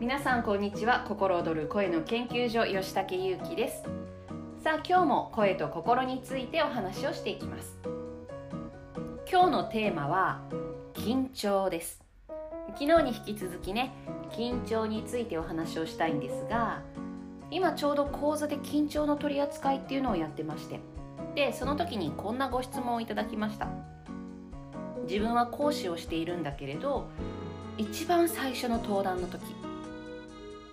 [0.00, 1.04] 皆さんこんにちは。
[1.06, 3.82] 心躍る声の研究所吉武優希です。
[4.64, 7.78] さあ今日も声と心についてお話をしていきます。
[9.30, 10.40] 今日のテーマは
[10.94, 12.02] 緊張です。
[12.68, 13.92] 昨日に引き続きね
[14.30, 16.80] 緊張についてお話をしたいんですが
[17.50, 20.80] 今ちょうど講座で緊張の取り扱いっていうのをやってまして。
[21.34, 23.68] でその時にこんなご質問をいただきました。
[25.02, 27.10] 自分は講師をしているんだけれど
[27.76, 29.42] 一番最初の登壇の時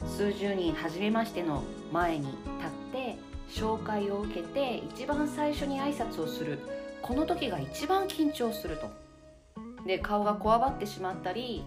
[0.07, 2.35] 数十人初めましての前に立っ
[2.91, 3.17] て
[3.49, 6.59] 紹介を受けて一番最初に挨拶をする
[7.01, 8.89] この時が一番緊張すると。
[9.85, 11.63] で顔がこわばってしまったり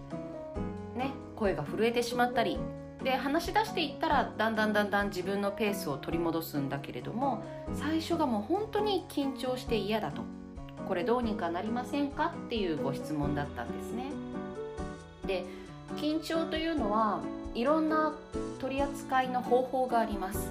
[0.97, 2.59] ね声が震えてしまったり。
[3.03, 10.21] で話し出していったらだんだんだんだん自分のペースを取り戻すんだけれども最初がもう本当に緊張して嫌だと。
[10.87, 12.35] これどうにかなりませんか？
[12.47, 14.11] っていうご質問だったんですね。
[15.27, 15.47] で
[15.97, 17.21] 緊張というのは
[17.55, 18.13] いろんな
[18.59, 20.51] 取り扱いの方法があります。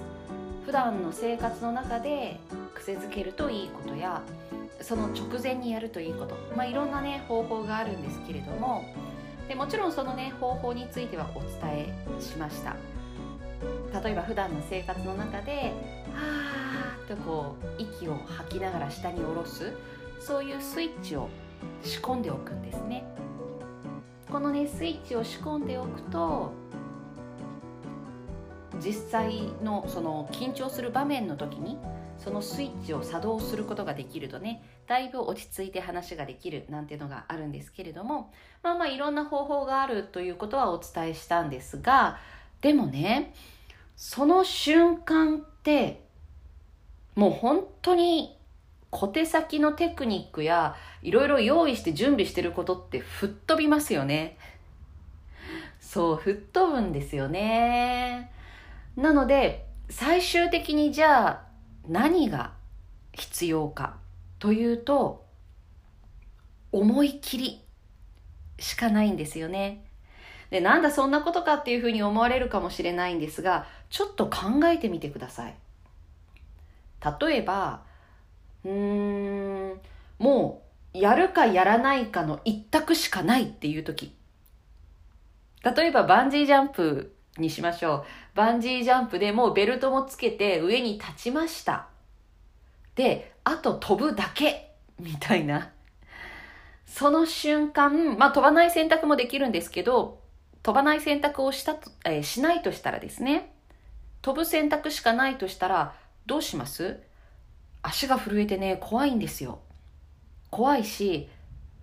[0.66, 2.38] 普段の生活の中で
[2.74, 4.22] 癖づけるといいことや
[4.80, 8.84] その直前にやるといいこと、まあ、いろんなね方法があるんですけれども
[9.48, 12.76] でもちろんそのね方法についてはお伝えしました。
[14.02, 15.72] 例えば普段の生活の中で
[16.14, 19.72] 「はー」とこう息を吐きながら下に下ろす
[20.20, 21.28] そういうスイッチを
[21.82, 23.04] 仕込んでおくんですね。
[24.30, 26.52] このねスイッチを仕込んでおくと
[28.84, 31.78] 実際のその緊張する場面の時に
[32.18, 42.18] そのスイッチを作動することができるとねだいぶ落ち着いて話ができるなんていうのがあるんですけれどもまあまあいろんな方法があるということはお伝えしたんですが
[42.60, 43.34] でもね
[43.96, 46.02] その瞬間って
[47.14, 48.36] もう本当に
[48.90, 54.36] 小手先のテクニックやいろいろ用意して準備してることって吹っ飛びますよね。
[55.80, 58.30] そう、吹っ飛ぶんですよね。
[58.96, 61.42] なので、最終的にじゃあ
[61.88, 62.52] 何が
[63.12, 63.96] 必要か
[64.38, 65.26] というと、
[66.72, 67.64] 思い切り
[68.58, 69.84] しかないんですよね。
[70.50, 75.56] で、なんだそんなことかっていうふうに思われるかもしれないんですが、ちょっと考えてみてください。
[77.20, 77.82] 例えば、
[78.64, 79.80] うーん、
[80.18, 80.62] も
[80.94, 84.14] う、やるかやらないかの一択しかないっていう時。
[85.62, 88.04] 例えば、バンジージャンプにしましょう。
[88.34, 91.88] バンジージャンプでもうベルトもつけて上に立ちました。
[92.94, 95.70] で、あと飛ぶだけみたいな。
[96.86, 100.20] その瞬間、まあ飛ばない選択もできるんですけど、
[100.62, 103.52] 飛ばない選択をしたと、えー、しないとしたらですね、
[104.22, 105.94] 飛ぶ選択しかないとしたら、
[106.26, 107.00] どうします？
[107.82, 109.60] 足が震えてね、怖いんですよ。
[110.50, 111.28] 怖いし、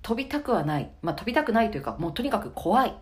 [0.02, 0.90] 飛びたくはない。
[1.02, 2.94] まあ飛びたくないというか、もうとにかく怖い。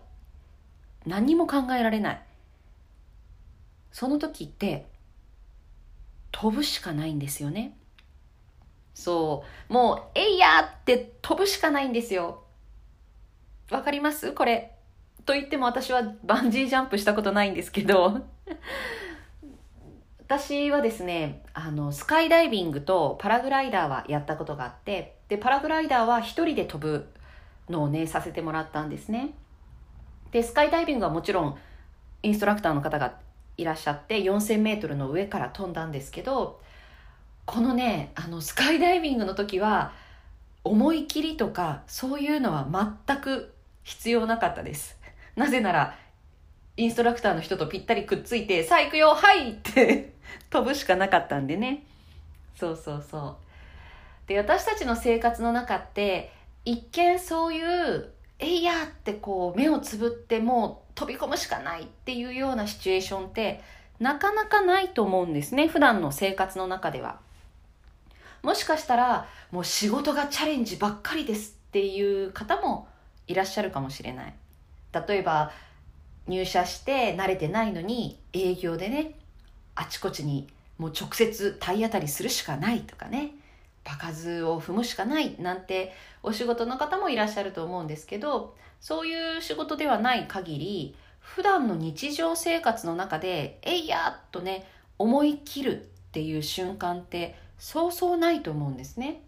[1.04, 2.22] 何も考えられない。
[3.92, 4.86] その時って、
[6.32, 7.76] 飛ぶしかないんですよね。
[8.94, 9.72] そう。
[9.72, 12.44] もう、えいやって飛ぶしかないんですよ。
[13.70, 14.32] わかります？
[14.32, 14.72] これ。
[15.24, 18.20] と言っても私はバンジージャンプしたことないんですけど
[20.24, 27.12] 私はですね、あの、スカイダイビングとパラグライダーはやったことがあって、で、パラグライダーは一人で飛ぶ
[27.68, 29.34] のをね、させてもらったんですね。
[30.32, 31.58] で、スカイダイビングはもちろん、
[32.22, 33.18] インストラクターの方が
[33.56, 36.60] いらっしゃって、4000メートルの上から飛んだんですけど、
[37.44, 39.92] このね、あの、スカイダイビングの時は、
[40.64, 42.66] 思い切りとか、そういうのは
[43.06, 44.98] 全く必要なかったです。
[45.36, 45.96] なぜなら、
[46.76, 50.12] インストラクターの人とぴったりくっついて、さあ行くよはいって
[50.50, 51.84] 飛ぶしかなかったんでね。
[52.56, 53.38] そうそうそ
[54.26, 54.28] う。
[54.28, 56.32] で、私たちの生活の中って、
[56.64, 63.62] 一見そういう、えいやってこう目をつぶってもう飛び込むしかないっていうようなシチュエーションって
[64.00, 65.68] なかなかないと思うんですね。
[65.68, 67.20] 普段の生活の中では。
[68.42, 72.88] もしかしたらもう仕事がチャレンジばっかりですっていう方も
[73.26, 74.34] いらっしゃるかもしれない。
[75.06, 75.52] 例えば
[76.26, 79.12] 入社して慣れてないのに営業でね
[79.74, 80.48] あちこちに
[80.78, 83.32] もう直接体当たりするしかないとかね
[83.86, 85.92] 場数を踏むしかないなんて
[86.22, 94.66] お仕事の方もいらっしゃると思うんですけどそういう仕事ではない限り普段の日常生活の中でえいやっとね
[94.98, 99.22] 思い切るっていう瞬間ってそうそうないと思うんですね。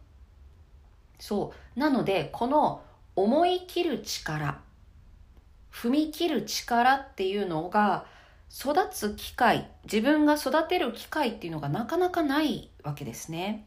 [1.19, 1.81] そう。
[1.81, 2.83] なのでこの
[3.17, 4.61] 思い切る力
[5.73, 8.07] 踏み切る力っていうのが
[8.51, 13.67] 育つ機会自分が育てる機会っていうのがなかなかないわけですね。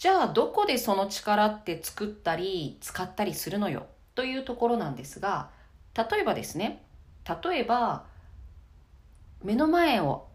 [0.00, 3.84] じゃあどこでその力って作ったり使ったりするのよ？
[4.14, 5.50] というところなんですが
[5.94, 6.82] 例えばですね
[7.44, 8.04] 例えば
[9.44, 10.26] 目の前を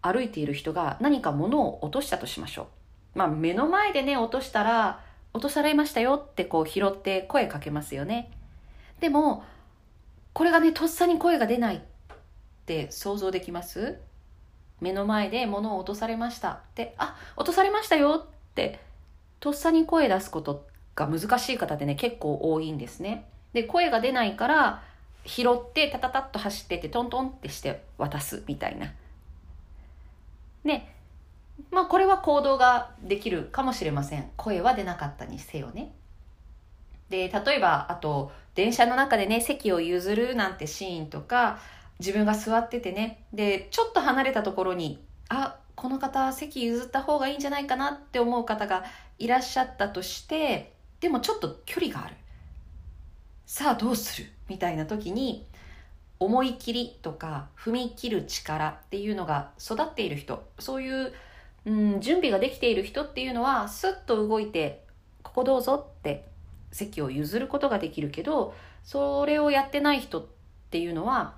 [0.00, 2.68] 歩いている人が何か物を落としたとしましょ
[3.14, 3.18] う。
[3.18, 5.00] まあ目の前でね落としたら
[5.34, 8.30] 落とされましたよってこう拾って声かけますよね。
[9.00, 9.44] でも
[10.32, 11.80] これがねとっさに声が出ないっ
[12.64, 13.98] て想像できます？
[14.80, 18.80] 目の前で物を落とされましたってあ落とされましたよって
[19.44, 20.64] とっさに声出すこと
[20.94, 23.26] が難しい方ってね結構多いんですね。
[23.52, 24.82] で声が出ないから
[25.26, 28.90] 拾ってタタタッと走ってってトントンってして渡すみたいな。
[30.64, 30.94] ね
[31.70, 35.92] まあこれは行動ができるかもしれません声は出なかったにせよね。
[37.10, 41.58] で例えばあと電車の中でね席を譲るなんてシーンとか
[41.98, 48.84] 自分が座っててねでちょっと離れたところにあこの方席譲った方がいいんじゃないかなって思う方が
[49.18, 52.16] いらっしゃったとしてでもちょっと距離がある。
[53.46, 55.46] さあどうするみたいな時に
[56.18, 61.12] 思い切りとか踏み切る力っていうのが育っている人そういう、
[61.66, 64.84] うん、準備ができている人っていうのはスッと動いて
[65.22, 66.24] ここどうぞって
[66.72, 70.26] 席を譲ることができるけどそれをやってない人っ
[70.70, 71.34] ていうのは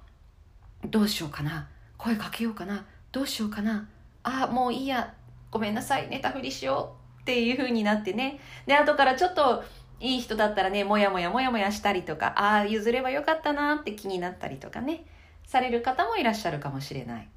[0.85, 1.69] どうしようかな
[1.99, 3.89] 声かけようかなどうしようかな
[4.29, 5.15] あもういいや。
[5.49, 8.41] ごめんなさい寝たふりしようっていう風になってね。
[8.67, 9.65] で後からちょっと
[10.01, 15.07] いい人だったらねもやもやもやもやしたりとかああ譲ればよかったなって気になったりとかね。
[15.47, 17.29] される方もいらっしゃるかもしれない。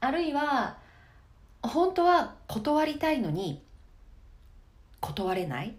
[0.00, 0.78] あるいは
[1.62, 3.62] 本当は断りたいのに
[5.00, 5.74] 断れない。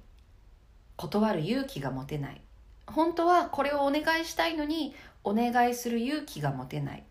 [0.98, 2.42] 断る勇気が持てない。
[2.86, 7.04] 本当はこれをお願いしたいのにお願いする勇気が持てない。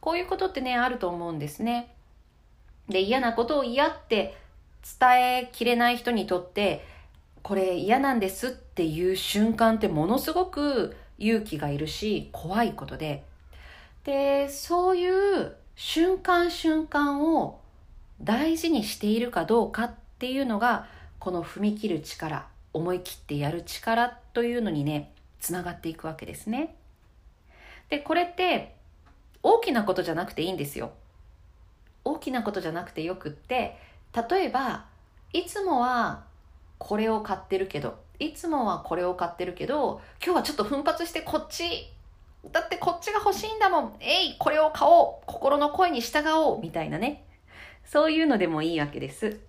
[0.00, 1.94] こういうことってねあると思うんですね。
[2.90, 4.36] で嫌なことを嫌って
[5.00, 6.84] 伝えきれない人にとって
[7.42, 13.24] これ嫌なんですっていう瞬間ってものすごく勇気がいるし怖いことで
[14.04, 17.60] でそういう瞬間瞬間を
[18.20, 20.86] 大事にしているかどうかっていうのが
[21.18, 26.76] この踏み切る力思い切ってやる力というのにねつながっていくわけですね。
[27.88, 28.76] でこれって
[29.42, 30.92] 大きなことじゃなくていいんですよ。
[32.12, 33.78] 大きなことじゃなくてよくって
[34.30, 34.86] 例えば
[35.32, 36.24] いつもは
[36.78, 41.92] これを買ってるけどいつもはこれを買ってるけど今日はちょっと奮発してこっち
[42.52, 43.96] だってこっちが欲しいんだもん。
[44.00, 45.26] えいこれを買おう。
[45.26, 46.60] 心の声に従おう。
[46.60, 47.24] みたいなね。
[47.84, 49.40] そういうのでもいいわけです。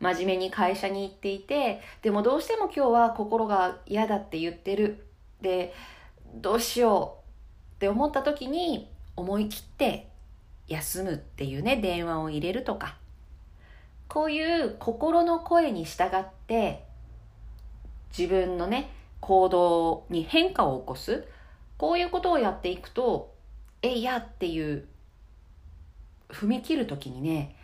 [0.00, 5.06] 真面目に会社に行っていてでもどうしても今日は心が嫌だって言ってる。
[5.40, 5.72] で
[6.34, 7.76] どうしよう。
[7.76, 10.08] って思った時に思い切って
[10.68, 12.96] 休むっていうね電話を入れるとか。
[14.08, 16.84] こういう心の声に従って
[18.16, 18.90] 自分のね
[19.20, 21.26] 行動に変化を起こす。
[21.76, 23.34] こういうことをやっていくと
[23.82, 24.86] えいやっていう
[26.28, 27.56] 踏み切る時にね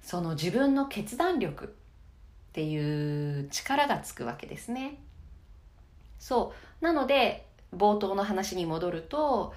[0.00, 1.68] その自分の決断力っ
[2.52, 4.98] ていう力がつくわけですね。
[6.18, 6.84] そう。
[6.84, 7.46] なので
[7.76, 9.54] 冒頭の話に戻ると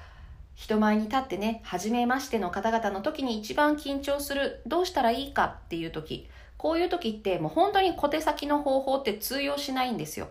[0.55, 10.29] 人前に立ってね初めましての方々の時に一番緊張するどうしたらいいかっていう時こういう時ってもう本当に小手先の方法って通用しないんですよ。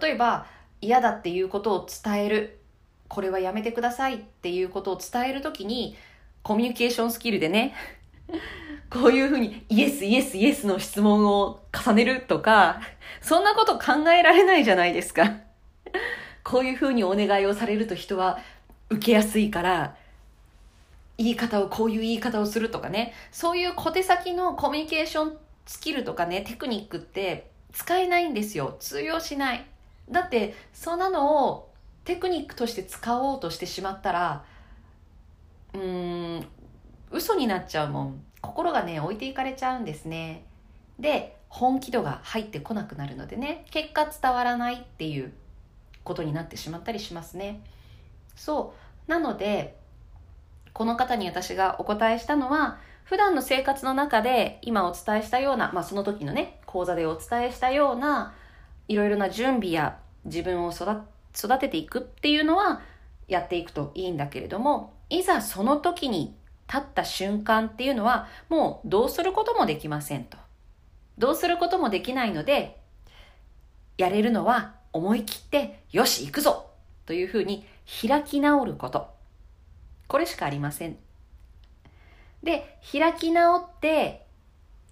[0.00, 0.46] 例えば
[0.80, 2.58] 嫌だっていうことを伝える
[3.08, 5.96] これはやめてくださいっていうことを伝える時に
[6.42, 7.74] コミュニケーションスキルでね
[8.90, 12.80] こういうふうにイエスイエスイエスの質問を重ねるとか
[13.20, 15.36] そんなこと考えられないじゃないですか。
[16.42, 18.38] こういうふうにお願いをされると人は
[18.92, 19.96] 受けやすいから
[21.18, 23.12] 言い方をこういう言い方をするとかね。
[23.30, 28.76] そういう小手先のコミュニケーションスキルとかねテクニックって使えないんですよ。
[28.80, 29.66] 通用しない。
[30.10, 31.70] だってそんなのを
[32.04, 34.44] テクニックとして使おうとしてしまったら
[35.74, 36.46] うーん
[37.10, 38.24] 嘘になっちゃうもん。
[38.40, 40.44] 心がね置いていかれちゃうんですね。
[40.98, 43.64] で本気度が入ってこなくなるのでね。
[43.70, 45.32] 結果伝わらないっていう
[46.02, 47.60] ことになってしまったりしますね。
[48.34, 48.81] そう。
[49.06, 49.76] なので
[50.72, 58.34] この方に私がお答えしたのは普段の生活の中で今お伝えしたような、まあ、その時のね講座でお伝えしたような
[58.88, 62.80] いろいろな準備や自分を育てていくっていうのは
[63.28, 66.34] やっていくといいんだけれどもいざその時に
[66.68, 70.38] 立った瞬間っていうのはもうどうすることもできませんと。
[71.18, 72.80] どうすることもできないので
[73.98, 76.70] やれるのは思い切ってよし行くぞ
[77.04, 79.08] というふうに開き直ること。
[80.08, 80.96] これしかありません。
[82.42, 84.26] で、開き直って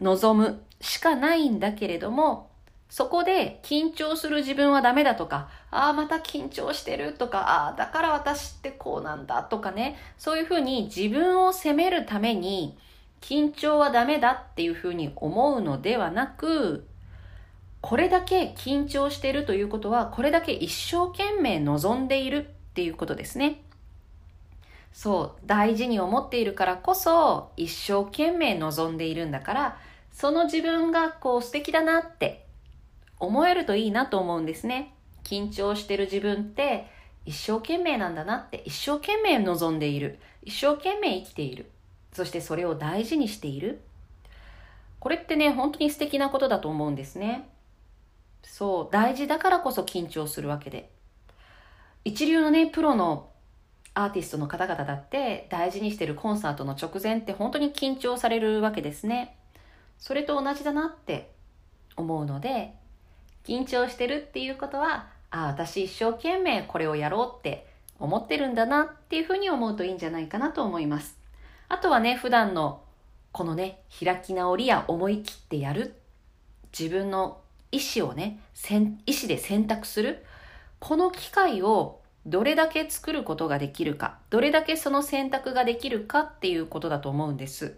[0.01, 2.51] 望むしかないんだけれども、
[2.89, 12.77] そこで緊張する自分はダメだとか、ああ、また緊張してるとか、ああ、だから私ってこうなんだとかね、そういうふうに自分を責めるために
[13.21, 16.87] 緊張はダメだっていうふうに思うのではなく、
[17.81, 23.63] これだけ緊張してるということは、これだけ一生懸命望んでいるっていうことですね。
[24.93, 29.79] そう、大事に思っているからこそ、一生懸命望んでいるんだから、
[30.13, 32.47] その自分がこう素敵だなって
[33.19, 34.95] 思えるといいなと思うんですね。
[35.25, 36.87] 緊張してる自分って
[37.25, 40.19] 一生懸命なんだなって一生懸命望んでいる。
[40.43, 41.71] 一生懸命生きている。
[42.13, 43.81] そしてそれを大事にしている。
[44.99, 47.49] これってね、本当に素敵なことだと思うんですね。
[48.43, 50.91] そう、大事だからこそ緊張するわけで。
[52.05, 53.31] 一流のね、プロの
[53.95, 59.37] アーティストの方々だって大事にしてるコンサートの直前って本当に緊張されるわけですね。
[59.99, 61.33] それと同じだなって
[61.97, 62.75] 思うので、
[63.45, 67.67] 緊張してるっていうことは、ああ、私一生懸命これをやろうって
[67.99, 71.19] 思ってるんだなっていうふうに思うといいんじゃないかなと思います。
[71.69, 72.83] あとはね、普段の
[73.33, 75.95] このね、開き直りや思い切ってやる。
[76.77, 77.41] 自分の
[77.71, 78.41] 意思をね、
[79.07, 80.25] 意思で選択する。
[80.81, 87.77] この機会をどれだけ作ることができるか、どれだけその選択ができるかっていうことだと思うんです。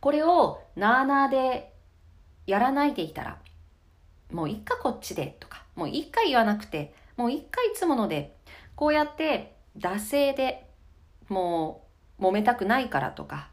[0.00, 1.72] これをなあなあで
[2.46, 3.38] やらないでいたら、
[4.30, 8.34] もういっかこっちでとか、もう一回言わなくて、もう一回いつもので、
[8.76, 10.66] こうやって惰性で
[11.28, 11.84] も
[12.18, 13.48] う揉めたくないからとか、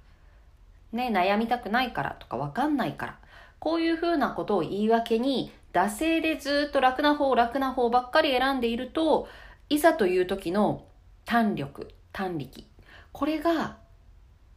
[0.92, 3.20] ね、悩みたくないからとかわかんないから、
[3.60, 9.28] こういうふうなことを言い訳に、惰性でずっと楽な方、楽な方ばっかり選んでいると、
[9.70, 10.86] いざという時の
[11.26, 12.64] 胆力、胆力、
[13.12, 13.78] これが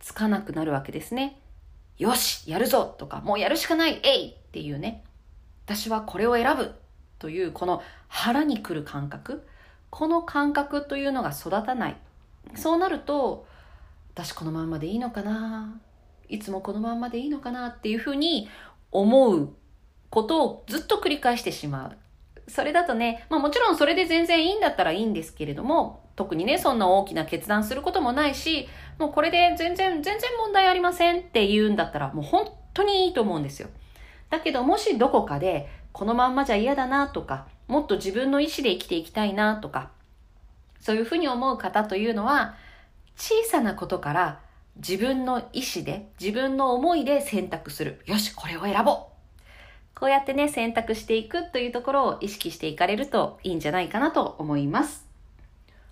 [0.00, 1.40] つかなくなるわけですね。
[1.98, 5.04] よし、やるぞとか、もうやるしかない、えいっていうね。
[5.64, 6.74] 私はこれを選ぶ
[7.18, 9.46] というこの腹にくる感覚
[9.90, 11.96] この感覚というのが育たない
[12.56, 13.46] そうなると
[14.14, 15.80] 私このまんまでいいのかな
[16.28, 18.48] いつもこのまんまでいいのかなっていうふうに
[18.90, 19.54] 思う
[20.12, 21.96] ことをずっと繰り返してしまう
[22.48, 33.68] それだとね、まあもちろんそれで全然いいんだったらいいんですけれども、特にね、そんな大きな決断することもないし、もうこれで全然、全然問題ありませんって言うんだったら、もう本当にいいと思うんですよ。
[34.28, 39.90] だけどもしどこかでこのまんまじゃ嫌だなとか、もっと自分の意思で生きていきたいなとか、
[40.80, 42.56] そういうふうに思う方というのは、
[43.16, 44.40] 小さなことから
[44.76, 48.02] 自分の意思で、自分の思いで選択する。
[48.04, 49.11] よし、これを選ぼう
[49.94, 55.06] こうやってね、選択していくというところを意識していかれるといいんじゃないかなと思います。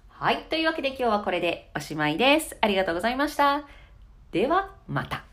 [0.09, 0.45] はい。
[0.51, 2.57] というわけで今日はこれでおしまいです。
[2.61, 3.67] ありがとうございました。
[4.33, 5.30] では、また。